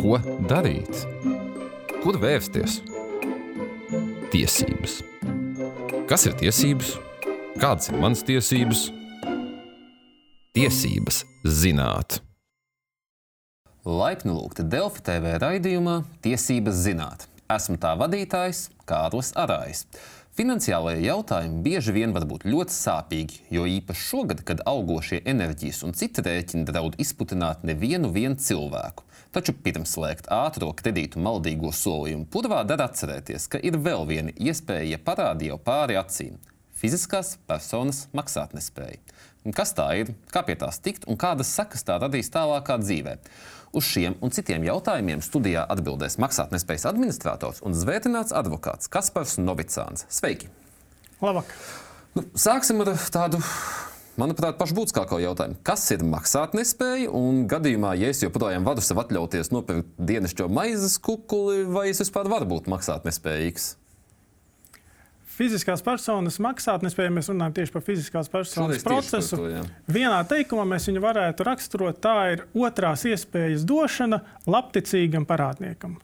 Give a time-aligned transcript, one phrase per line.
[0.00, 0.16] Ko
[0.48, 1.04] darīt?
[2.02, 2.80] Kur vērsties?
[4.32, 4.96] Tiesības.
[6.10, 6.94] Kas ir tiesības?
[7.60, 8.88] Kādas ir manas tiesības?
[10.56, 12.18] Tiesības zināt.
[13.84, 17.28] Laipni lūgti Delfi TV raidījumā Tiesības zināt.
[17.52, 19.84] Esmu tā vadītājs Kārlis Arājs.
[20.34, 25.94] Finansiālajie jautājumi bieži vien var būt ļoti sāpīgi, jo īpaši šogad, kad augošie enerģijas un
[25.94, 29.06] citi rēķini draud izputināt nevienu cilvēku.
[29.34, 34.92] Taču pirms slēgt ātrā kredītu maldīgo solījumu purvā dara atcerēties, ka ir vēl viena iespēja,
[34.92, 36.36] ja parādi jau pāri acīm-
[36.80, 39.00] fiziskās personas maksātnespēja.
[39.52, 43.16] Kas tā ir, kā pie tās tikt un kādas sekas tā radīs tālākā dzīvē?
[43.72, 50.06] Uz šiem un citiem jautājumiem studijā atbildēs maksātnespējas administrators un zvētināts advokāts Kaspars Novicāns.
[50.08, 50.46] Sveiki!
[51.20, 51.50] Labāk!
[52.14, 53.42] Nu, sāksim ar tādu
[54.20, 55.58] manuprāt, pašbūtiskāko jautājumu.
[55.66, 57.12] Kas ir maksātnespēja?
[57.14, 62.30] Un gadījumā, ja es joprojām varu sev atļauties nopirkt dienascho maizes kukuli, vai es vispār
[62.32, 63.74] varu būt maksātnespējīgs?
[65.34, 69.40] Fiziskās personas maksātnespēja, mēs runājam tieši par fiziskās personas procesu.
[69.40, 69.64] to, jā.
[69.90, 75.98] Vienā teikumā mēs viņu varētu raksturot, tā ir otrās iespējas došana labticīgam parādniekam.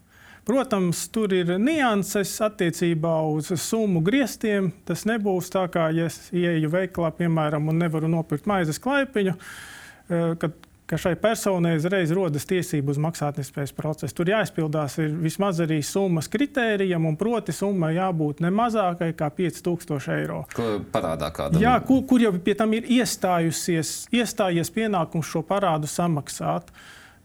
[0.45, 4.71] Protams, tur ir nianses attiecībā uz summu griestiem.
[4.85, 10.35] Tas nebūs tā, kā ja es ieeju veikalā, piemēram, un nevaru nopirkt maizes klaipiņu, eh,
[10.41, 10.57] kad
[10.91, 14.15] ka šai personai uzreiz rodas tiesība uz maksātnespējas procesu.
[14.17, 20.11] Tur jāizpildās ir vismaz arī summas kritērijam, un proti summai jābūt ne mazākai kā 5000
[20.17, 20.41] eiro.
[20.51, 21.63] Ko parādā kādam?
[21.63, 26.75] Jā, kur, kur jau pie tam ir iestājusies, iestājies pienākums šo parādu samaksāt.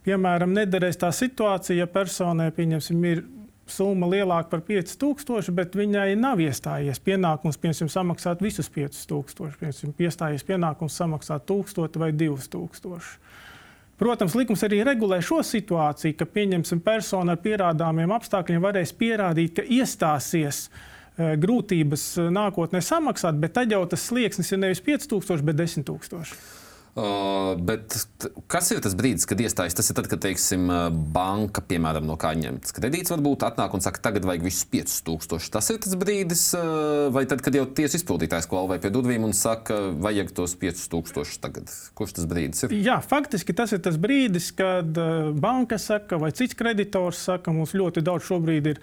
[0.06, 3.24] Piemēram, nederēs tā situācija, ja personai pieņemsim, ir
[3.66, 9.58] summa lielāka par 5000, bet viņai nav iestājies pienākums piemēram, samaksāt visus 5000.
[9.58, 13.16] Piemēram, iestājies pienākums samaksāt 1000 vai 2000.
[13.96, 19.64] Protams, likums arī regulē šo situāciju, ka pieņemsim personu ar pierādāmiem apstākļiem varēs pierādīt, ka
[19.64, 25.58] iestāsies eh, grūtības eh, nākotnē samaksāt, bet tad jau tas slieksnis ir nevis 5000, bet
[25.64, 26.65] 10 000.
[26.96, 27.92] Uh, bet
[28.48, 29.76] kas ir tas brīdis, kad iestājas?
[29.76, 30.70] Tas ir tad, kad, teiksim,
[31.12, 35.50] banka, piemēram, no kā ņemts kredīts, varbūt atnāk un saka, tagad vajag visus 5000.
[35.52, 39.36] Tas ir tas brīdis, uh, vai tad, kad jau tiesa izpildītājs klauvē pie durvīm un
[39.36, 41.74] saka, vajag tos 5000 tagad.
[41.98, 42.76] Kurš tas brīdis ir?
[42.86, 44.96] Jā, faktiski tas ir tas brīdis, kad
[45.36, 48.80] banka saka, vai cits kreditors saka, mums ļoti daudz šobrīd ir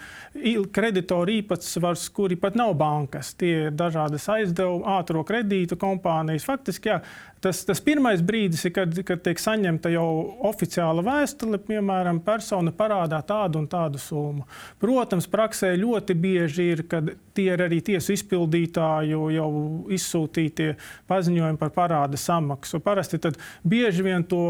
[0.73, 3.33] kreditoru īpatsvars, kuri pat nav bankas.
[3.39, 6.45] Tie ir dažādas aizdevumu, ātrā kredītu kompānijas.
[6.47, 7.01] Faktiski jā,
[7.43, 10.07] tas, tas pirmais brīdis ir, kad, kad tiek saņemta jau
[10.49, 14.47] oficiāla vēstule, piemēram, persona parādā tādu un tādu summu.
[14.81, 19.49] Protams, praksē ļoti bieži ir, kad tie ir arī tiesu izpildītāju jau
[19.93, 20.73] izsūtītie
[21.09, 22.81] paziņojumi par parāda samaksu.
[22.83, 24.43] Parasti tad bieži vien to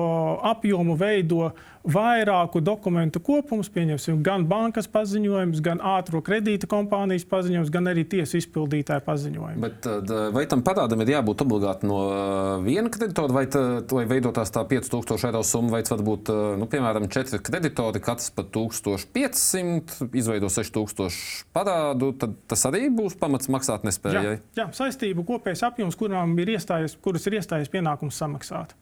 [0.43, 1.51] apjomu veido
[1.83, 8.39] vairāku dokumentu kopums, pieņemsim gan bankas paziņojums, gan ātrā kredīta kompānijas paziņojums, gan arī tiesu
[8.39, 9.59] izpildītāja paziņojums.
[9.63, 9.89] Bet,
[10.35, 13.61] vai tam parādam ir jābūt obligāti no uh, viena kreditora, vai, tā,
[13.91, 18.01] vai veidotās tā 5000 eiro summa, vai tas var būt, uh, nu, piemēram, četri kreditori,
[18.03, 24.23] katrs par 1500, izveido 6000 parādu, tad tas arī būs pamats maksāt nespējai.
[24.23, 28.75] Jā, jā, saistību kopējais apjoms, kurām ir iestājies, kuras ir iestājies pienākums samaksāt.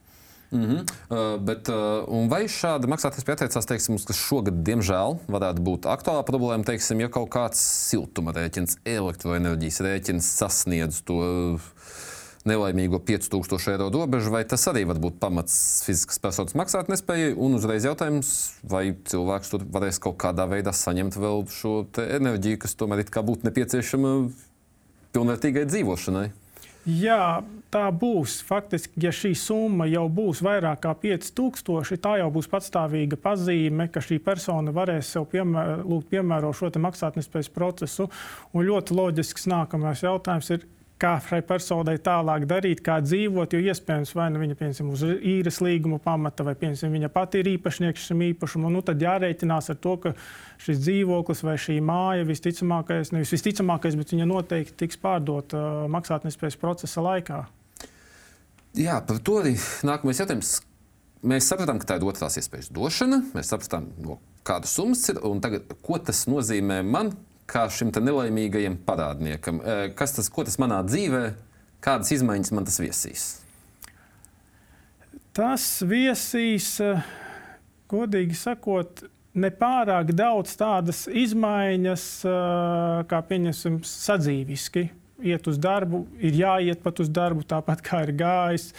[0.52, 0.80] Mm -hmm.
[1.08, 6.26] uh, bet, uh, un vai šāda maksātnespēja attiecās, teiksim, kas šogad, diemžēl, varētu būt aktuāla
[6.28, 11.62] problēma, teiksim, ja kaut kāds siltuma rēķins, elektroenerģijas rēķins sasniedz to uh,
[12.50, 17.35] nelaimīgo 5000 eiro robežu, vai tas arī var būt pamats fiziskas personas maksātnespējai?
[17.38, 22.78] Un uzreiz jautājums, vai cilvēks tur varēs kaut kādā veidā saņemt vēl šo enerģiju, kas
[22.79, 24.16] tomēr it kā būtu nepieciešama
[25.16, 26.29] pilnvērtīgai dzīvošanai?
[26.81, 28.40] Jā, tā būs.
[28.41, 34.02] Faktiski, ja šī summa jau būs vairāk kā 5000, tā jau būs patstāvīga pazīme, ka
[34.02, 38.09] šī persona varēs sev piemēr, lūgt piemērot šo maksātnespējas procesu.
[38.53, 40.66] Un ļoti loģisks nākamais jautājums ir,
[41.02, 43.56] kā šai personai tālāk darīt, kā dzīvot.
[43.56, 47.52] Jo iespējams, vai nu viņa piemēram, uz īres līguma pamata, vai piemēram, viņa pati ir
[47.56, 48.74] īpašnieks šim īpašumam.
[48.76, 50.14] Nu, tad jārēķinās ar to, ka
[50.62, 56.59] šis dzīvoklis vai šī māja visticamākais, nevis visticamākais, bet viņa noteikti tiks pārdota uh, maksātnespējas
[56.62, 57.44] procesa laikā.
[58.78, 59.58] Jā, par to arī
[59.88, 60.59] nākamais jautājums.
[61.28, 63.20] Mēs sapratām, ka tā ir otrās iespējas došana.
[63.36, 67.12] Mēs sapratām, no kādas summas ir un tagad, ko tas nozīmē man,
[67.49, 69.61] kā šim nelaimīgajam parādniekam.
[69.97, 71.23] Kas tas, tas manā dzīvē,
[71.84, 73.26] kādas izmaiņas man tas viesīs?
[75.32, 76.73] Tas viesīs,
[77.91, 82.08] godīgi sakot, nepārāk daudz tādas izmaiņas,
[83.08, 84.90] kā pieņemsim, sadzīviski.
[85.22, 88.72] Iet uz darbu, ir jāiet pat uz darbu, tāpat kā ir gājis.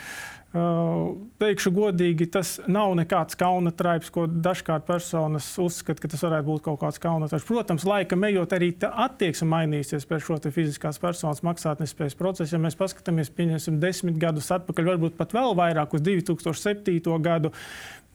[0.52, 6.64] Teikšu godīgi, tas nav nekāds kauna traips, ko dažkārt personas uzskata, ka tas varētu būt
[6.66, 7.46] kaut kāds kauna traips.
[7.48, 12.52] Protams, laikam ejot, arī attieksme mainīsies pēc šo fiziskās personas maksātnespējas procesu.
[12.52, 17.00] Ja mēs paskatāmies, pieņemsim, desmit gadus atpakaļ, varbūt pat vēl vairāk uz 2007.
[17.24, 17.54] gadu,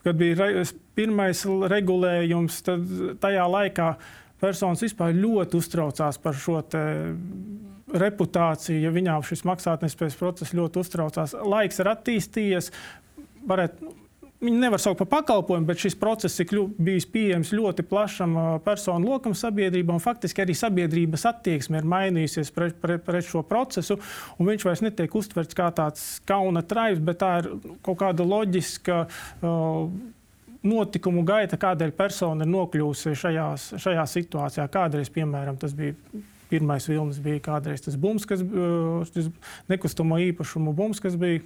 [0.05, 0.67] kad bija
[0.97, 1.41] pirmais
[1.73, 2.85] regulējums, tad
[3.23, 3.89] tajā laikā
[4.37, 7.76] personas vispār ļoti uztraucās par šo reputāciju,
[8.83, 11.37] ja viņām šis maksātnespējas process ļoti uztraucās.
[11.47, 12.73] Laiks ir attīstījies.
[13.47, 13.93] Varētu,
[14.37, 19.33] Viņi nevar saukt par pakalpojumu, bet šis process ir bijis pieejams ļoti plašam personu lokam
[19.33, 19.95] sabiedrībā.
[20.01, 23.97] Faktiski arī sabiedrības attieksme ir mainījusies pret, pret, pret šo procesu.
[24.37, 27.49] Viņš vairs netiek uztverts kā tāds kauna traips, bet tā ir
[27.81, 29.01] kaut kāda loģiska.
[29.41, 29.89] Uh,
[30.67, 34.65] notikumu gaita, kādēļ persona ir nokļuvusi šajās, šajā situācijā.
[34.73, 35.95] Kādreiz, piemēram, tas bija
[36.51, 39.27] Pirmais vilnis bija kādreiz tas bums, kas bija
[39.71, 41.43] nekustamo īpašumu bums, kas bija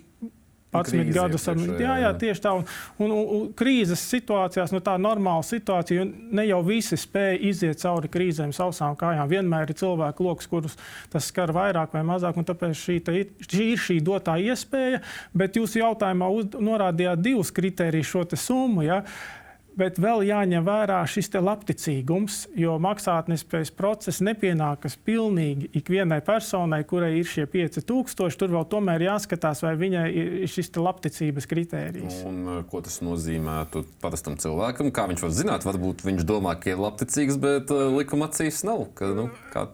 [0.71, 1.45] 11 gadus.
[1.47, 2.53] Jā, jā, jā, tieši tā.
[2.55, 2.63] Un,
[3.03, 6.05] un, un krīzes situācijās, nu, tā ir normāla situācija.
[6.31, 9.27] Ne jau visi spēj iziet cauri krīzēm sausām kājām.
[9.31, 10.77] Vienmēr ir cilvēku lokus, kurus
[11.11, 12.39] tas skar vairāk vai mazāk.
[12.47, 13.17] Tāpēc šī, tā,
[13.49, 15.03] šī ir šī dotā iespēja.
[15.35, 18.87] Bet jūs jautājumā uz, norādījāt divus kritērijus šo summu.
[18.87, 19.01] Ja?
[19.03, 19.40] Uh,
[19.81, 27.25] Bet vēl jāņem vērā šis labticīgums, jo maksātnespējas process nepienākas pilnīgi ikvienai personai, kurai ir
[27.25, 28.37] šie 5000.
[28.37, 32.19] Tur vēl tomēr jāskatās, vai viņai ir šis labticības kritērijs.
[32.29, 34.91] Un, uh, ko tas nozīmētu parastam cilvēkam?
[34.93, 38.85] Kā viņš var zināt, varbūt viņš domā, ka ir labticīgs, bet uh, likuma acīs nav.
[38.97, 39.65] Ka, nu, kā,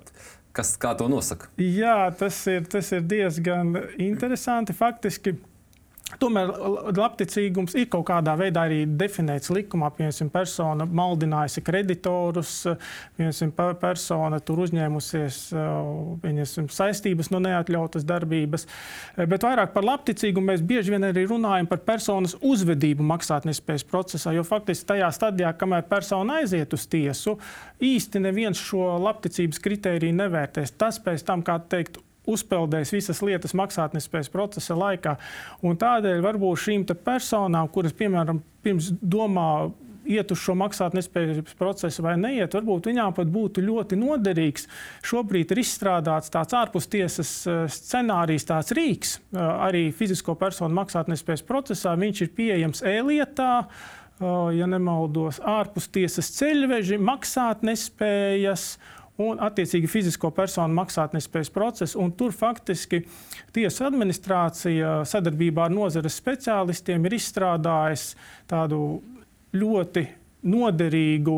[0.56, 1.52] kas, kā to nosaka?
[1.60, 3.76] Jā, tas ir, tas ir diezgan
[4.08, 4.78] interesanti.
[4.78, 5.36] Faktiski
[6.16, 6.54] Tomēr
[6.96, 9.90] labticīgums ir kaut kādā veidā arī definēts likumā.
[9.98, 12.54] Piemēram, persona maldinājusi kreditorus,
[13.18, 15.42] piemēram, persona tur uzņēmusies
[16.24, 18.64] piemēram, saistības no neatļautas darbības.
[19.20, 24.32] Bet vairāk par labticīgumu mēs bieži vien arī runājam par personas uzvedību maksātnespējas procesā.
[24.38, 27.36] Jo faktiski tajā stadijā, kamēr persona aiziet uz tiesu,
[27.84, 30.78] īsti neviens šo labticības kritēriju nevērtēs.
[30.80, 35.18] Tas pēc tam, kā teikt, uzpeldējis visas lietas maksātnespējas procesa laikā.
[35.66, 39.50] Un tādēļ varbūt šīm personām, kuras, piemēram, pirms domā
[40.08, 44.68] iet uz šo maksātnespējas procesu vai neiet, varbūt viņām pat būtu ļoti noderīgs.
[45.08, 51.96] Šobrīd ir izstrādāts tāds ārpustiesas eh, scenārijs, tāds rīks eh, arī fizisko personu maksātnespējas procesā.
[52.00, 53.54] Viņš ir pieejams e-lietā.
[53.64, 54.28] Eh,
[54.62, 62.06] ja nemaldos, ārpus tiesas ceļveži, maksātnespējas, uh, un attiecīgi fizisko personu maksātnespējas procesu.
[62.18, 63.02] Tur faktiski
[63.56, 68.18] tiesu administrācija sadarbībā ar nozares speciālistiem ir izstrādājusi
[68.50, 68.82] tādu
[69.58, 70.06] ļoti
[70.48, 71.38] noderīgu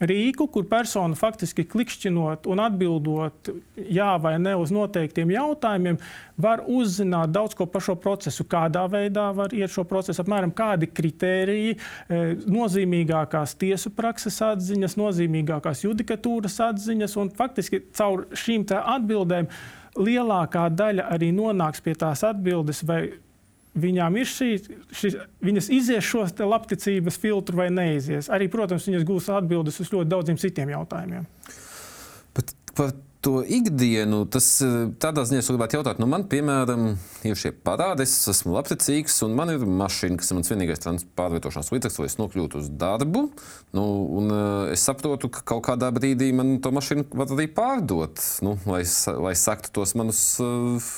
[0.00, 5.98] rīku, kur persona faktiski klikšķinot un atbildot jā vai nē uz noteiktiem jautājumiem,
[6.40, 10.90] var uzzināt daudz ko par šo procesu, kādā veidā var iet šo procesu, apmēram kādi
[10.92, 19.48] kritēriji, e, nozīmīgākās tiesu prakses atziņas, nozīmīgākās judikatūras atziņas, un faktiski caur šīm atbildēm
[19.96, 23.06] lielākā daļa arī nonāks pie tās atbildes, vai
[23.76, 24.50] viņām ir šī,
[24.96, 25.12] šī
[25.44, 28.30] viņas izies šo labticības filtru vai neizies.
[28.32, 31.26] Arī, protams, viņas gūs atbildes uz ļoti daudziem citiem jautājumiem.
[32.36, 32.94] Bet par
[33.26, 36.92] to ikdienu, tas eh, tādā ziņā es gribētu jautāt, nu man, piemēram,
[37.26, 40.86] ir šie parādi, es esmu labticīgs, un man ir mašīna, kas ir mans vienīgais
[41.18, 43.24] pārvietošanās līdzeklis, lai es nokļūtu uz darbu.
[43.74, 43.86] Nu,
[44.20, 48.54] un, uh, es saprotu, ka kaut kādā brīdī man to mašīnu var arī pārdot, nu,
[48.70, 48.84] lai,
[49.26, 50.22] lai saktu tos manus.
[50.42, 50.94] Uh,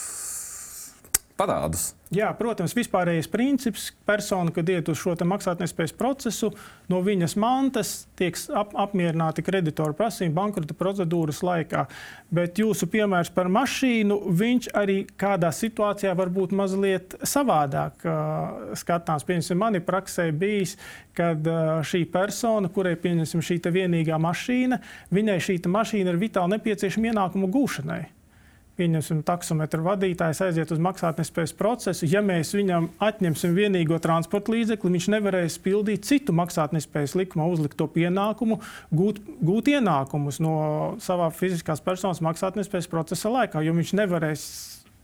[1.38, 1.92] parādus.
[2.08, 6.52] Jā, protams, vispārējais princips- persona, kad iet uz šo maksātnespējas procesu,
[6.88, 11.86] no viņas mantas tiek ap, apmierināti kreditoru prasījumi bankrota procedūras laikā.
[12.32, 19.24] Bet jūsu piemērs par mašīnu, viņš arī kādā situācijā var būt mazliet savādāk uh, skatāms.
[19.24, 20.76] Piemēram, manī praksē bijis,
[21.12, 24.80] kad uh, šī persona, kurai pieņemsim šī vienīgā mašīna,
[25.12, 28.17] viņai šī mašīna ir vitāli nepieciešama ienākumu gūšanai
[28.78, 32.06] pieņemsim, taksometru vadītājs aiziet uz maksātnespējas procesu.
[32.08, 38.60] Ja mēs viņam atņemsim vienīgo transporta līdzekli, viņš nevarēs pildīt citu maksātnespējas likumā uzlikto pienākumu,
[38.94, 40.56] gūt, gūt ienākumus no
[41.02, 44.48] savā fiziskās personas maksātnespējas procesa laikā, jo viņš nevarēs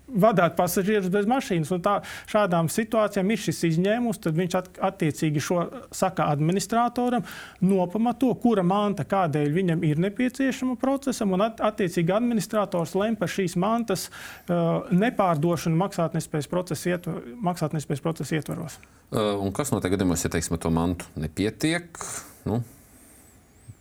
[0.09, 1.73] vadīt pasažierus bez mašīnas.
[1.75, 1.95] Un tā,
[2.31, 7.25] šādām situācijām ir šis izņēmums, tad viņš at, attiecīgi šo saka administratoram,
[7.65, 13.57] nopamato, kura manta kādēļ viņam ir nepieciešama procesam, un at, attiecīgi administrators lem par šīs
[13.61, 17.21] mantas uh, nepārdošanu maksātnespējas procesa ietver,
[17.51, 18.79] maksātnespējas procesa ietvaros.
[19.15, 22.01] Uh, un kas notiek gadījumos, ja teiksim, to mantu nepietiek?
[22.49, 22.61] Nu?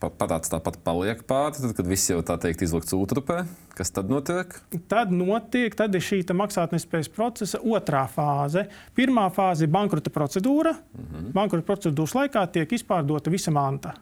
[0.10, 3.44] Parāds tāpat paliek pāri, tad, kad viss jau tā teikt izlikts ūtrupē,
[3.78, 4.56] kas tad notiek?
[4.92, 8.66] Tad notiek, tad ir šī maksātnespējas procesa otrā fāze.
[8.98, 10.74] Pirmā fāze ir bankrota procedūra.
[10.74, 11.32] Mm -hmm.
[11.34, 13.94] Bankrota procedūras laikā tiek izpārdota visa manta.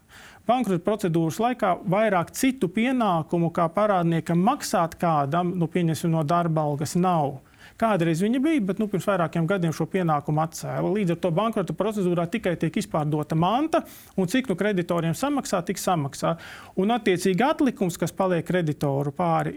[0.47, 6.95] Bankrota procedūras laikā vairāk citu pienākumu, kā parādniekam maksāt kādam, nu, pieņemsim, no darba algas
[6.95, 7.39] nav.
[7.81, 10.91] Kādreiz viņa bija, bet nu, pirms vairākiem gadiem šo pienākumu atcēla.
[10.99, 13.81] Līdz ar to bankrota procedūrā tikai tiek izpārdota manta,
[14.13, 16.35] un cik nu kreditoriem samaksā, tik samaksā.
[16.77, 19.55] Un attiecīgi atlikums, kas paliek kreditoru pāri,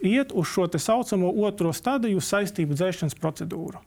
[0.00, 3.84] iet uz šo tā saucamo otro stadiju saistību dzēšanas procedūru.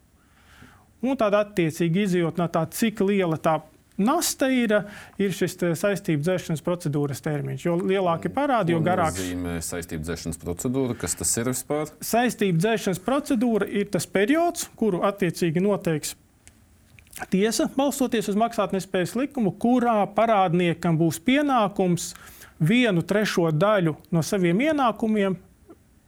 [1.04, 3.58] Un tādā attiecīgi izjūt no tā, cik liela tā
[4.02, 4.72] Nasta ir,
[5.22, 7.66] ir šis saistību dzēšanas procedūras termiņš.
[7.68, 9.20] Jo lielāki parādi, jo garāks.
[9.20, 10.98] Tas nozīmē saistību dzēšanas procedūra.
[10.98, 11.94] Kas tas ir vispār?
[12.02, 16.16] Saistību dzēšanas procedūra ir tas periods, kuru attiecīgi noteiks
[17.30, 22.14] tiesa, balstoties uz maksātnespējas likumu, kurā parādniekam būs pienākums
[22.64, 25.38] vienu trešo daļu no saviem ienākumiem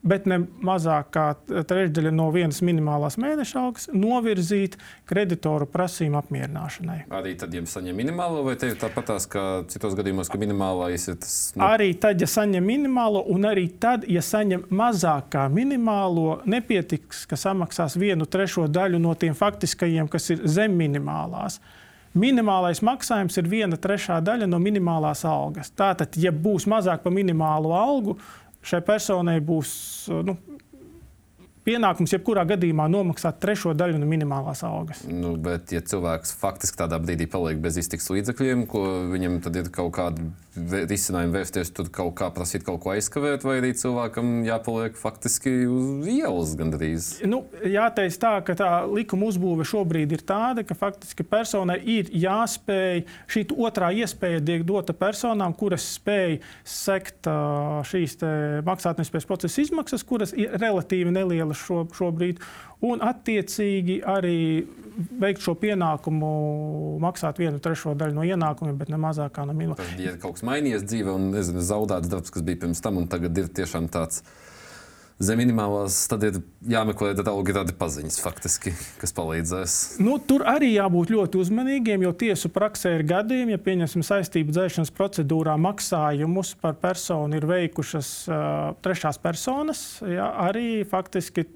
[0.05, 4.77] bet ne mazāk kā trešdaļa no vienas minimālās mēneša algas novirzīt
[5.09, 7.00] kreditoru prasījumu apmierināšanai.
[7.15, 11.17] Arī tad, ja saņem minimālo, vai te ir tāpatās kā citos gadījumos, ka minimālais ir
[11.24, 11.38] tas?
[11.57, 11.65] Nu...
[11.67, 17.39] Arī tad, ja saņem minimālo, un arī tad, ja saņem mazāk kā minimālo, nepietiks, ka
[17.39, 21.59] samaksās vienu trešo daļu no tiem faktiskajiem, kas ir zem minimālās.
[22.15, 25.67] Minimālais maksājums ir viena trešā daļa no minimālās algas.
[25.75, 28.15] Tātad, ja būs mazāk par minimālo algu,
[28.65, 29.72] šai personai būs
[30.25, 30.38] nu,
[31.65, 35.03] pienākums jebkurā gadījumā nomaksāt trešo daļu no minimālās algas.
[35.10, 39.72] Nu, bet, ja cilvēks faktiski tādā brīdī paliek bez iztiks līdzekļiem, ko viņam tad ir
[39.74, 44.95] kaut kāda risinājuma vērsties, tur kaut kā prasīt kaut ko aizkavēt, vai arī cilvēkam jāpaliek
[44.95, 47.10] faktiski uz ielas gandrīz?
[47.27, 53.03] Nu, jāteic tā, ka tā likuma uzbūve šobrīd ir tāda, ka faktiski personai ir jāspēj
[53.31, 57.27] šī otrā iespēja tiek dota personām, kuras spēj sekt
[57.91, 58.17] šīs
[58.65, 62.39] maksātnespējas procesa izmaksas, kuras ir relatīvi nelielas izdevumus šo, šobrīd,
[62.85, 64.65] un attiecīgi arī
[65.19, 69.83] veikt šo pienākumu, maksāt vienu trešo daļu no ienākumiem, bet ne mazāk kā no minimālā.
[70.00, 73.35] Ja kaut kas mainījies dzīvē, un nezinu, zaudēts darbs, kas bija pirms tam, un tagad
[73.38, 74.24] ir tiešām tāds
[75.22, 79.75] zem minimālās, tad ir jāmeklē draugi, tādi paziņas, faktiski, kas palīdzēs.
[80.03, 84.91] Nu, tur arī jābūt ļoti uzmanīgiem, jo tiesu praksē ir gadījumi, ja pieņemsim saistību dzēšanas
[84.95, 88.39] procedūrā maksājumus par personu ir veikušas uh,
[88.84, 91.48] trešās personas, ja, arī faktiski.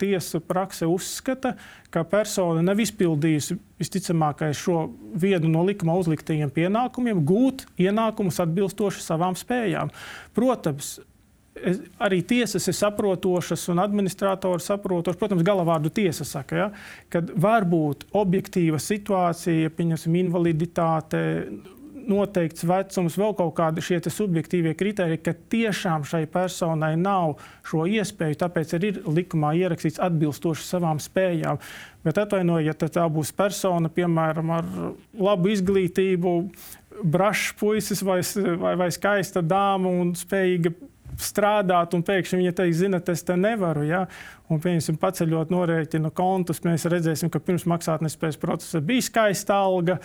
[0.00, 1.50] Tiesa prakse uzskata,
[1.92, 4.86] ka persona nav izpildījusi visticamākais šo
[5.20, 9.92] vienu no likuma uzliktajiem pienākumiem, gūt ienākumus atbilstoši savām spējām.
[10.32, 10.94] Protams,
[11.64, 15.20] es, arī tiesas ir saprotošas un administratori saprotoši.
[15.20, 16.68] Protams, galavārdu tiesa saka, ja,
[17.12, 21.24] ka var būt objektīva situācija, pieņemsim, invaliditāte.
[22.06, 28.38] Noteikts vecums, vēl kaut kādi šie subjektīvie kriteriji, ka tiešām šai personai nav šo iespēju,
[28.44, 31.58] tāpēc arī ir likumā ierakstīts atbilstoši savām spējām.
[32.06, 34.68] Bet atvainojiet, ja tā būs persona, piemēram, ar
[35.18, 36.36] labu izglītību,
[37.02, 38.20] brašs puisis vai,
[38.62, 40.76] vai, vai skaista dāma un spējīga
[41.22, 43.84] strādāt, un pēkšņi viņa teiks, zinot, es te nevaru.
[43.86, 44.04] Ja?
[44.46, 49.96] Un, piemēram, paceļot norēķinu kontus, mēs redzēsim, ka pirms maksātnespējas procesa bija skaista alga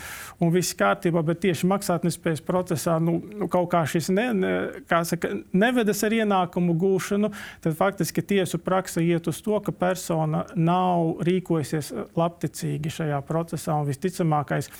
[0.41, 4.53] un viss kārtībā, bet tieši maksātnespējas procesā nu, nu, kaut kā šis ne, ne,
[4.89, 7.29] kā saka, nevedas ar ienākumu gūšanu,
[7.61, 13.89] tad faktiski tiesu praksa iet uz to, ka persona nav rīkojusies labticīgi šajā procesā un
[13.91, 14.71] visticamākais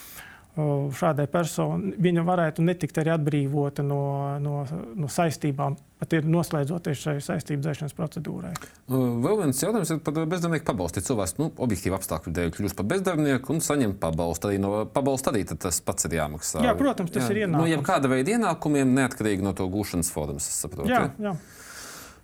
[0.52, 4.02] šādai personai viņa varētu netikt arī atbrīvota no,
[4.44, 4.66] no,
[5.00, 8.52] no saistībām, pat ir noslēdzoties šai saistību dzēšanas procedūrai.
[8.92, 11.04] Vēl viens jautājums ir par bezdarbnieku pabalstu.
[11.08, 15.46] Cilvēks nu, objektīvi apstākļu dēļ kļūst par bezdarbnieku un saņem pabalstu, arī no pabalsta arī
[15.54, 16.66] tas pats ir jāmaksā.
[16.68, 17.32] Jā, protams, tas jā.
[17.32, 17.64] ir ienākums.
[17.64, 20.92] No jebkāda veida ienākumiem, neatkarīgi no to gūšanas formas, es saprotu.
[20.92, 21.36] Jā, jā.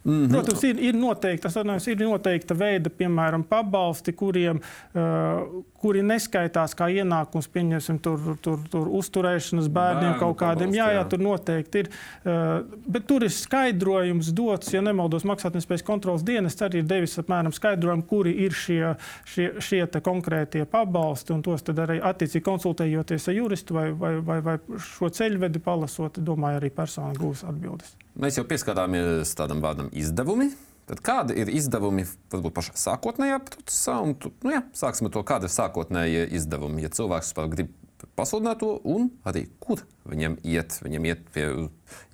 [0.08, 0.32] Mm -hmm.
[0.32, 4.62] Protams, ir, ir, noteikta, atnājos, ir noteikta veida, piemēram, pabalsti, kuriem,
[4.96, 10.72] uh, kuri neskaitās kā ienākums, pieņemsim, tur, tur, tur uzturēšanas bērniem Bērnu kaut kādiem.
[10.72, 11.90] Pabalsti, jā, jā, tur noteikti ir.
[12.24, 17.52] Uh, bet tur ir skaidrojums dots, ja nemaldos, maksātnespējas kontrolas dienas arī ir devis apmēram
[17.52, 18.96] skaidrojumu, kuri ir šie,
[19.26, 24.58] šie, šie konkrētie pabalsti, un tos arī attiecīgi konsultējoties ar juristu vai, vai, vai, vai
[24.80, 28.07] šo ceļvedi palasot, domāju, arī persona gūs atbildes.
[28.18, 30.50] Mēs jau pieskarāmies tādam vārdam izdevumi.
[30.90, 33.98] Tad kādi ir izdevumi varbūt pašā sākotnējā procesā?
[34.02, 36.82] Un, nu jā, sāksim ar to, kāda ir sākotnējie izdevumi.
[36.86, 37.76] Ja cilvēks grib
[38.18, 40.80] pasludināt to, un arī kur viņam iet.
[40.82, 41.46] Viņam iet pie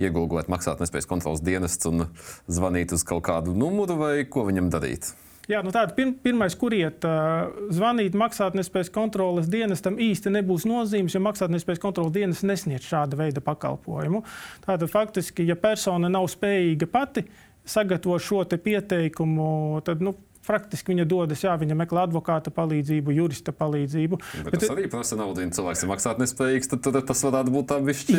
[0.03, 2.09] iegūlēt maksātnespējas kontrolas dienests un
[2.51, 5.13] zvanīt uz kaut kādu numuru vai ko viņam darīt.
[5.51, 11.17] Jā, nu tāda pir pirmais, kur iet, uh, zvanīt maksātnespējas kontroles dienestam īsti nebūs nozīmes,
[11.17, 14.23] jo maksātnespējas kontroles dienas nesniedz šāda veida pakalpojumu.
[14.63, 17.25] Tātad faktiski, ja persona nav spējīga pati
[17.67, 24.17] sagatavot šo pieteikumu, tad nu, Faktiski viņa dodas, jā, viņa meklē advokāta palīdzību, jurista palīdzību.
[24.19, 27.53] Bet, bet tas arī prasa naudu, ja cilvēks ir maksāt nespējīgs, tad, tad tas varētu
[27.53, 28.17] būt tā bišķi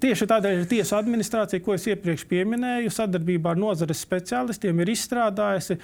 [0.00, 5.76] tieši tādēļ tiesu administrācija, ko es iepriekš pieminēju, sadarbībā ar nozares speciālistiem ir izstrādājusi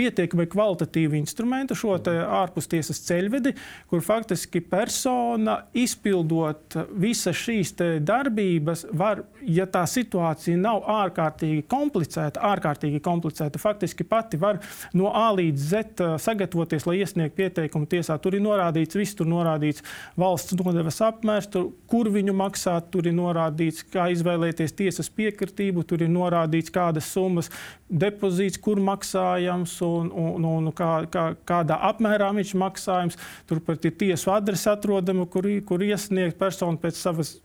[0.00, 3.52] pietiekami kvalitatīvu instrumentu, šo ārpustiesas ceļvedi,
[3.90, 7.74] kur faktiski persona izpildot visas šīs
[8.06, 14.60] darbības, var, ja tā situācija nav ārkārtīgi komplicēta, ārkārtīgi komplicēta, faktiski pati var
[14.96, 18.16] no A līdz Z sagatavoties, lai iesniegtu pieteikumu tiesā.
[18.22, 19.84] Tur ir norādīts, viss tur norādīts
[20.20, 26.06] valsts nodevas apmērs, tur, kur viņu maksāt, tur ir norādīts, kā izvēlēties tiesas piekritību, tur
[26.06, 27.50] ir norādīts, kādas summas
[27.90, 33.18] depozīts, kur maksājams un, un, un kā, kā, kādā apmērā viņš maksājams.
[33.50, 37.36] Turpat ir tiesu adrese atrodama, kur, kur iesniegt personu pēc savas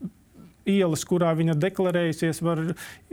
[0.69, 2.61] ielas, kurā viņa deklarējusies, var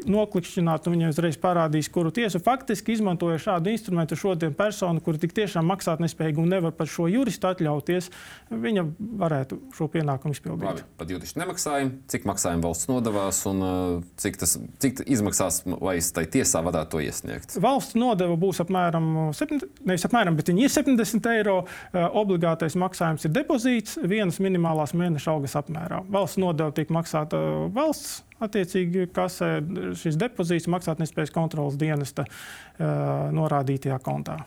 [0.09, 2.41] noklikšķināt, un viņa uzreiz parādīs, kuru tiesu.
[2.43, 7.09] Faktiski izmantoja šādu instrumentu šodien personu, kuri tik tiešām maksāt nespējīgi un nevar pat šo
[7.13, 8.11] juristu atļauties,
[8.51, 8.87] viņa
[9.23, 10.69] varētu šo pienākumu izpildīt.
[10.69, 15.99] Labi, pat juristu nemaksājumu, cik maksājumu valsts nodevās un uh, cik tas cik izmaksās, lai
[16.01, 17.57] es tai tiesā varētu to iesniegt?
[17.63, 21.59] Valsts nodeva būs apmēram, 7, nevis apmēram, bet viņi ir 70 eiro.
[21.93, 26.03] Uh, obligātais maksājums ir depozīts vienas minimālās mēneša algas apmērā.
[26.13, 27.42] Valsts nodeva tiek maksāta
[27.75, 29.51] valsts attiecīgi kasē
[29.99, 32.25] šis depozīts maksātnespējas kontrolas dienesta
[32.79, 34.41] norādītajā kontā.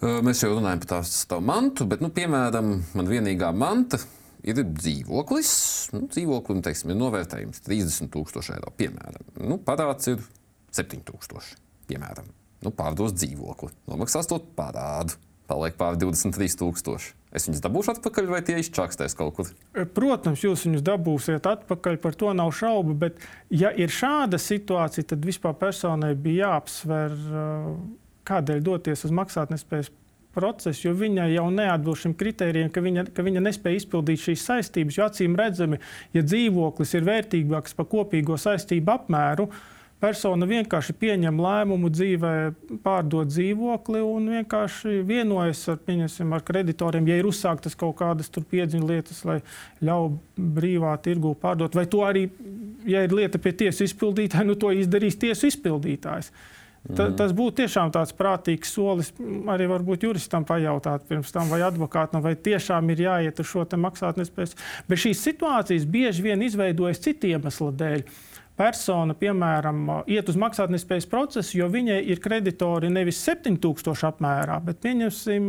[0.00, 4.00] Mēs jau runājam par tādu mantu, bet, nu, piemēram, man vienīgā manta
[4.40, 5.52] ir dzīvoklis.
[5.92, 8.72] Nu, dzīvoklim teiksim, ir novērtējums 30,000 eiro.
[8.80, 10.22] Piemēram, nu, parāds ir
[10.72, 11.58] 7,000.
[11.90, 12.30] Piemēram,
[12.64, 15.18] nu, pārdos dzīvokli, nomaksās to parādu,
[15.50, 17.14] paliek pār 23,000.
[17.30, 19.50] Es viņus dabūšu atpakaļ, vai tie izčākstēs kaut kur?
[19.74, 22.96] E, protams, jūs viņus dabūsiet atpakaļ, par to nav šaubu.
[23.04, 23.22] Bet,
[23.54, 27.46] ja ir šāda situācija, tad vispār personai bija jāapsver, e,
[28.30, 29.92] kādēļ doties uz maksātnespējas
[30.34, 34.98] procesu, jo viņa jau neatbilst šim kritērijam, ka viņa, ka viņa nespēja izpildīt šīs saistības.
[34.98, 35.80] Jo acīm redzami,
[36.14, 42.32] ja dzīvoklis ir vērtīgāks par kopīgo saistību apmēru, tad persona vienkārši pieņem lēmumu dzīvē,
[42.84, 45.80] pārdot dzīvokli un vienkārši vienojas ar,
[46.36, 49.40] ar kreditoriem, ja ir uzsāktas kaut kādas piedziņu lietas, lai
[49.84, 51.76] ļautu brīvā tirgu pārdot.
[51.76, 52.28] Vai to arī,
[52.88, 56.32] ja ir lieta pie tiesu izpildītāja, nu to izdarīs tiesu izpildītājs.
[56.80, 57.16] Ta, mhm.
[57.18, 59.10] tas būtu tiešām tāds prātīgs solis.
[59.52, 64.56] Arī varbūt juristam pajautāt pirms tam, vai advokātam, vai tiešām ir jāiet uz šo maksātnespēju.
[64.88, 68.06] Bet šīs situācijas bieži vien izveidojas citu iemeslu dēļ.
[68.60, 75.48] Persona, piemēram, iet uz maksātnespējas procesu, jo viņai ir kreditori nevis 7000 apmērā, bet pieņemsim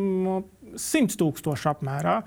[0.80, 2.18] 100 tūkstoši apmērā.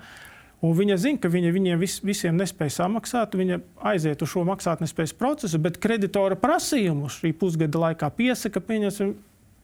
[0.65, 3.35] Un viņa zina, ka viņa viņiem vis, visiem nespēja samaksāt.
[3.37, 3.59] Viņa
[3.91, 9.15] aiziet uz šo maksātnespējas procesu, bet kreditora prasījumus šī pusgada laikā piesaka, pieņemsim,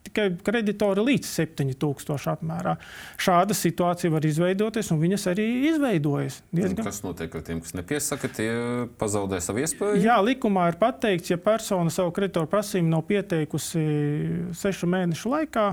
[0.07, 2.75] tikai kreditori līdz 7000 apmērā.
[3.21, 6.41] Šāda situācija var izveidoties, un viņas arī izveidojas.
[6.51, 6.85] Diezgan...
[6.87, 8.49] Kas notiek ar tiem, kas nepiesaka, tie
[9.01, 10.01] pazaudē savu iespēju?
[10.03, 13.85] Jā, likumā ir pateikts, ja persona savu kreditoru prasījumu nav pieteikusi
[14.57, 15.69] sešu mēnešu laikā.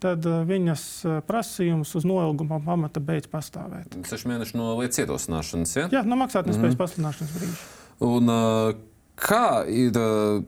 [0.00, 3.98] Tad uh, viņas uh, prasījums uz noilguma pamata beidz pastāvēt.
[4.08, 5.90] Seši mēneši no lietas ierosināšanas, ja?
[5.92, 6.80] Jā, no maksātnespējas mm -hmm.
[6.80, 7.58] pasludināšanas brīža.
[8.00, 8.78] Un, uh,
[9.20, 9.96] Kā ir,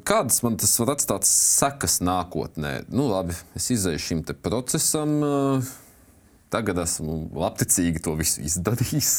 [0.08, 2.86] kādas man tas var atstāt sekas nākotnē?
[2.88, 5.18] Nu, labi, es izēju šim procesam,
[6.52, 9.12] tagad esmu labticīgi to visu izdarījis.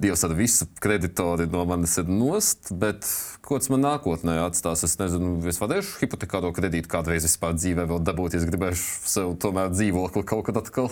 [0.00, 3.06] Dievs ar visu kreditori no manis ir nost, bet
[3.46, 4.82] ko tas man nākotnē atstās?
[4.88, 9.70] Es nezinu, es varēšu hipotekāro kredītu kādreiz vispār dzīvē vēl dabūt, ja gribēšu sev tomēr
[9.76, 10.90] dzīvokli kaut kad atkal.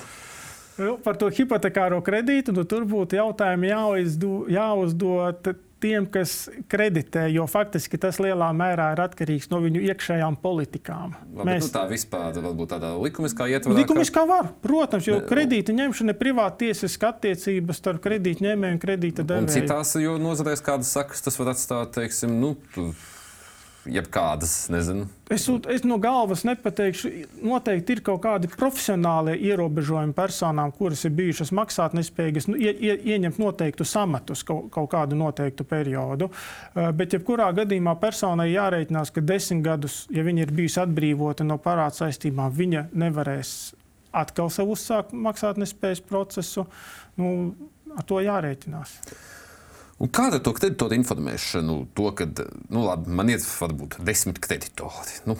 [0.78, 7.98] Nu, par to hipotekāro kredītu nu, tur būtu jautājumi jāuzdod tiem, kas kreditē, jo faktiski
[8.00, 11.16] tas lielā mērā ir atkarīgs no viņu iekšējām politikām.
[11.34, 11.66] Labi, Mēs...
[11.66, 13.78] nu, tā vispār varbūt tādā likumiskā ietvarā.
[13.80, 19.26] Likumiskā var, protams, jo ne, kredīta ņemšana ir privāta tiesiska attiecības starp kredītņēmēju un kredīta
[19.26, 19.54] devēju.
[19.56, 22.54] Citās nozarēs kādas sakas tas var atstāt, teiksim, nu,
[23.88, 25.06] jebkādas, nezinu.
[25.32, 27.10] Es, es no galvas nepateikšu,
[27.42, 33.40] noteikti ir kaut kādi profesionāli ierobežojumi personām, kuras ir bijušas maksātnespējīgas, nu, ie, ie, ieņemt
[33.42, 36.30] noteiktu samatus kaut, kaut kādu noteiktu periodu.
[36.30, 41.58] Uh, bet, jebkurā gadījumā personai jārēķinās, ka desmit gadus, ja viņa ir bijusi atbrīvota no
[41.62, 43.54] parāda saistībām, viņa nevarēs
[44.12, 46.66] atkal savu uzsākt maksātnespējas procesu.
[47.16, 47.52] Nu,
[47.96, 48.98] ar to jārēķinās.
[50.02, 51.76] Un kāda ir to kreditoru informēšanu?
[51.94, 55.20] To, ka nu, labi, man ir varbūt desmit kreditori.
[55.30, 55.36] Nu,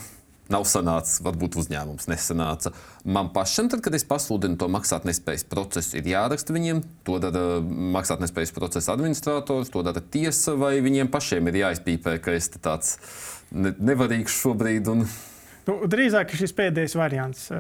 [0.52, 2.70] nav sanācis, varbūt uzņēmums nesanāca.
[3.02, 7.58] Man pašam, tad, kad es pasludinu to maksātnespējas procesu, ir jāraksta viņiem, to dara
[7.96, 12.96] maksātnespējas procesa administrators, to dara tiesa, vai viņiem pašiem ir jāizpīpē, ka es tāds
[13.50, 14.94] ne, nevarīgs šobrīd.
[14.94, 15.06] Un...
[15.62, 17.58] Nu, drīzāk šis pēdējais variants, eh,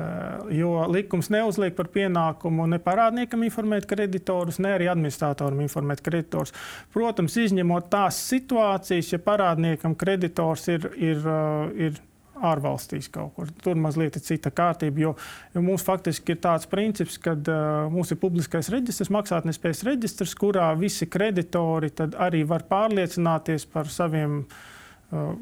[0.58, 6.54] jo likums neuzliek par pienākumu ne parādniekam informēt kreditorus, ne arī administratoram informēt kreditorus.
[6.94, 12.00] Protams, izņemot tās situācijas, ja parādniekam kreditors ir, ir, eh, ir
[12.42, 13.50] ārvalstīs kaut kur.
[13.62, 15.14] Tur mazliet ir cita kārtība, jo,
[15.54, 20.72] jo mums faktiski ir tāds princips, ka uh, mums ir publiskais reģistrs, maksātnespējas reģistrs, kurā
[20.78, 25.36] visi kreditori arī var pārliecināties par saviem uh,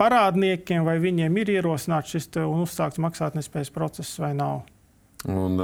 [0.00, 4.64] parādniekiem, vai viņiem ir ierosināts šis un uzsākts maksātnespējas process vai nav.
[5.26, 5.60] Un,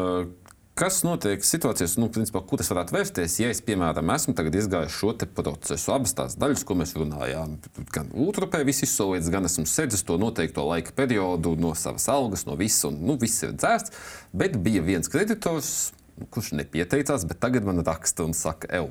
[0.72, 5.10] Kas notiek situācijās, nu, principā, kur tas varētu vērsties, ja es, piemēram, esmu izgājis šo
[5.36, 7.58] procesu, abas tās daļas, ko mēs runājām,
[7.92, 12.56] gan utrupē viss izsolīts, gan esmu sēdzis to noteikto laika periodu no savas algas, no
[12.56, 13.92] visa, un nu, viss ir dzērts,
[14.32, 15.92] bet bija viens kreditors,
[16.32, 18.88] kurš nepieteicās, bet tagad man raksta un saka, evo,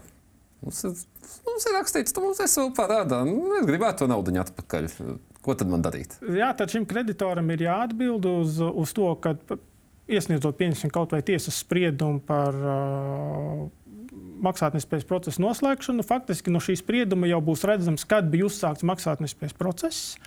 [0.61, 1.03] mums ir,
[1.49, 4.91] mums ir rakstīts, tu mums esi vēl parādā, nu, es gribētu to naudu atpakaļ.
[5.41, 6.19] Ko tad man darīt?
[6.21, 9.33] Jā, tad šim kreditoram ir jāatbild uz, uz to, ka
[10.11, 10.61] iesniedzot
[10.93, 13.65] kaut vai tiesas spriedumu par uh,
[14.45, 20.17] maksātnespējas procesa noslēgšanu, faktiski no šī sprieduma jau būs redzams, kad bija uzsākts maksātnespējas process.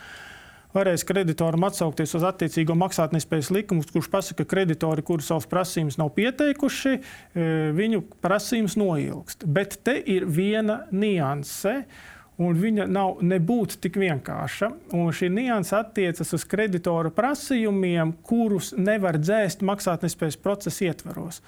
[0.74, 6.10] Varēs kreditoram atsaukties uz attiecīgo maksātnespējas likumu, kurš pasaka, ka kreditori, kuri savus prasījumus nav
[6.16, 6.96] pieteikuši,
[7.78, 9.46] viņu prasījums noilgst.
[9.46, 11.76] Bet te ir viena nianse.
[11.84, 12.10] Uh,
[12.42, 14.70] un viņa nav nebūtu tik vienkārša.
[14.96, 21.40] Un šī nianses attiecas uz kreditoru prasījumiem, kurus nevar dzēst maksātnespējas procesa ietvaros.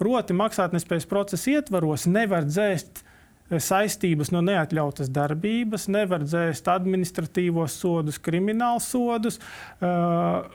[0.00, 8.20] Proti, maksātnespējas procesa ietvaros nevar dzēst eh, saistības no neatļautas darbības, nevar dzēst administratīvos sodus,
[8.22, 9.40] kriminālu sodus.
[9.80, 10.48] Uh,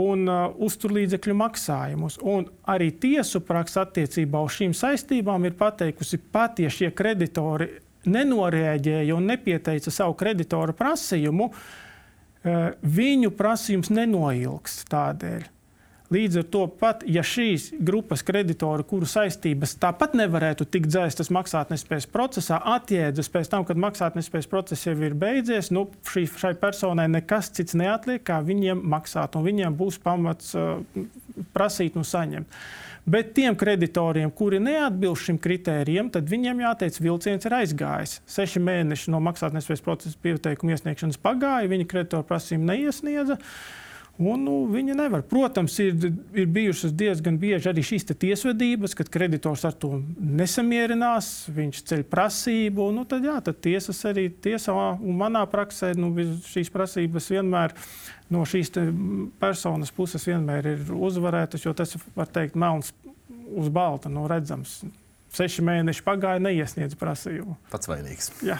[0.00, 2.20] un uh, uzturlīdzekļu maksājumus.
[2.22, 7.66] Un arī tiesu praksa attiecībā uz šīm saistībām ir pateikusi, pat ja šie kreditori
[8.08, 15.48] nenorēģēja un nepieteica savu kreditoru prasījumu, eh, viņu prasījums nenoilgs tādēļ.
[16.10, 22.08] Līdz ar to, pat ja šīs grupas kreditori, kuru saistības tāpat nevarētu tikt dzēstas maksātnespējas
[22.10, 27.52] procesā, atjēdzas pēc tam, kad maksātnespējas process jau ir beidzies, nu, šī, šai personai nekas
[27.54, 30.82] cits neatliek, kā viņiem maksāt, un viņiem būs pamats uh,
[31.54, 32.50] prasīt un saņemt.
[32.50, 38.18] Uh, Bet tiem kreditoriem, kuri neatbilst šim kritērijam, tad viņiem jāteic, vilciens ir aizgājis.
[38.28, 43.38] Seši mēneši no maksātnespējas procesa pieteikuma iesniegšanas pagāja, viņa kreditoru prasījumu neiesniedza.
[44.20, 45.22] Un, nu, viņa nevar.
[45.24, 51.80] Protams, ir, ir bijušas diezgan bieži arī šīs tiesvedības, kad kreditors ar to nesamierinās, viņš
[51.88, 52.90] ceļ prasību.
[52.92, 56.12] Nu, tad, jā, tad tiesas arī tiesā un manā praksē nu,
[56.50, 57.76] šīs prasības vienmēr
[58.30, 58.70] no šīs
[59.40, 62.92] personas puses vienmēr ir uzvarētas, jo tas var teikt melns
[63.56, 64.80] uz balta, no redzams.
[65.34, 67.54] Seši mēneši pagāja, neiesniedz prasījumu.
[67.70, 68.32] Pats vainīgs.
[68.46, 68.56] Jā.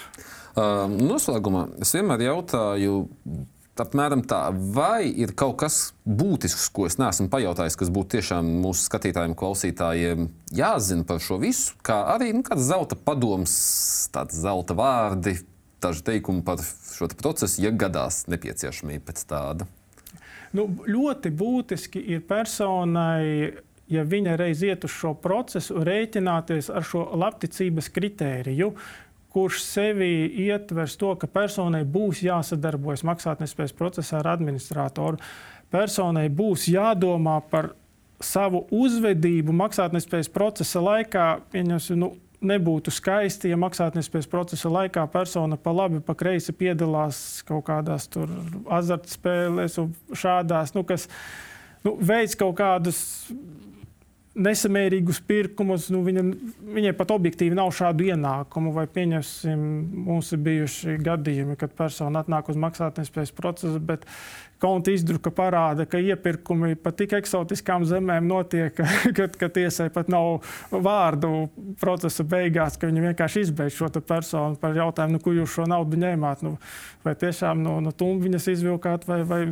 [0.55, 3.01] Uh, noslēgumā es vienmēr jautāju,
[3.83, 4.43] apmēram tā,
[4.75, 10.29] vai ir kaut kas būtisks, ko es neesmu pajautājis, kas būtu tiešām mūsu skatītājiem, klausītājiem
[10.57, 13.55] jāzina par šo visu, kā arī nu, kāds zelta padoms,
[14.15, 15.39] tāds zelta vārdi,
[15.81, 19.69] daži teikumi par šo procesu, ja gadās nepieciešamība pēc tāda?
[20.57, 23.53] Nu, ļoti būtiski ir personai,
[23.91, 28.73] ja viņa reiz iet uz šo procesu, rēķināties ar šo labticības kritēriju,
[29.31, 30.11] kurš sevi
[30.47, 35.21] ietvers to, ka personai būs jāsadarbojas maksātnespējas procesā ar administratoru.
[35.71, 37.73] Personai būs jādomā par
[38.21, 41.29] savu uzvedību maksātnespējas procesa laikā.
[41.55, 47.67] Pieņemsim, nu, nebūtu skaisti, ja maksātnespējas procesa laikā persona pa labi, pa kreisi piedalās kaut
[47.69, 48.09] kādās
[48.81, 51.07] azartspēlēs un šādās, nu, kas
[51.85, 53.03] nu, veids kaut kādus
[54.41, 55.89] nesamērīgus pirkumus.
[55.93, 56.25] Nu, viņa,
[56.77, 58.75] viņai pat objektīvi nav šādu ienākumu.
[58.77, 59.65] Vai pieņemsim,
[60.09, 64.07] mums ir bijuši gadījumi, kad persona atnāk uz maksātnespējas procesu, bet
[64.61, 68.77] konta izdruka parāda, ka iepirkumi pat tik eksotiskām zemēm notiek,
[69.17, 71.49] ka, ka tiesai pat nav vārdu
[71.81, 76.01] procesa beigās, ka viņi vienkārši izbeidz šo personu par jautājumu, nu, kur jūs šo naudu
[76.01, 76.45] ņēmāt.
[76.47, 76.57] Nu,
[77.07, 79.43] vai tiešām no, no tumbiņas izvilkāt vai, vai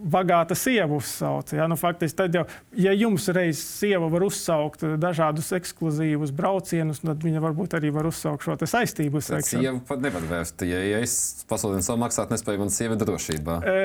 [0.00, 1.56] bagāta sieva uzsauca.
[1.56, 1.68] Ja?
[1.68, 7.42] Nu, faktiski, tad jau, ja jums reiz sieva var uzsaukt dažādus ekskluzīvus braucienus, tad viņa
[7.44, 9.22] varbūt arī var uzsaukt šo saistību.
[9.22, 10.64] Sieva pat nevar vērst.
[10.68, 13.60] Ja, ja es pasludinu savu maksātnespēju, man sieva ir drošībā.
[13.64, 13.78] E,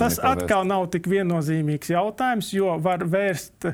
[0.00, 3.70] Tas atkal nav tik viennozīmīgs jautājums, jo var vērst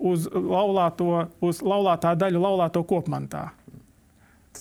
[0.00, 3.50] uz, laulāto, uz laulātā daļu laulāto kopmantā.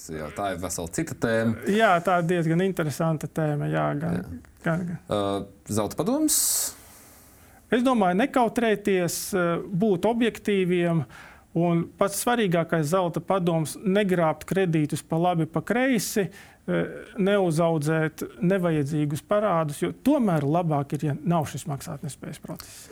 [0.10, 1.64] Jā, tā ir vesela cita tēma.
[1.74, 3.70] Jā, tā ir diezgan interesanta tēma.
[3.72, 4.42] Jā, gan, jā.
[4.66, 5.00] Gan, gan.
[5.10, 6.38] Uh, zelta padoms.
[7.70, 9.18] Es domāju, nekautrēties,
[9.70, 11.04] būt objektīviem.
[11.60, 16.30] Un pats svarīgākais zelta padoms- negrābt kredītus pa labi, pa kreisi,
[17.18, 22.90] neuzaudzēt nevajadzīgus parādus, jo tomēr labāk ir, ja nav šis maksātnespējas process.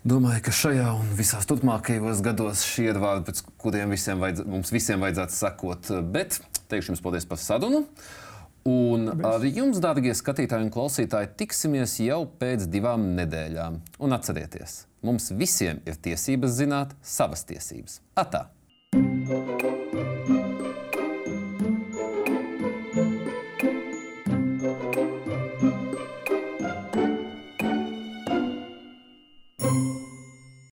[0.00, 4.72] Domāju, ka šajā un visās turpmākajos gados šie ir vārdi, pēc kuriem visiem vajadz, mums
[4.72, 5.90] visiem vajadzētu sekot.
[6.12, 6.38] Bet
[6.72, 7.82] teikšu jums paldies par sarunu.
[8.68, 13.80] Un ar jums, dārgie skatītāji un klausītāji, tiksimies jau pēc divām nedēļām.
[14.04, 18.00] Un atcerieties, mums visiem ir tiesības zināt savas tiesības.
[18.20, 18.48] Atā!